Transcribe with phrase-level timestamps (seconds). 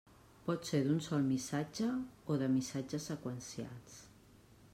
[0.45, 1.91] Pot ser d'un sol missatge
[2.33, 4.01] o de missatges seqüencials.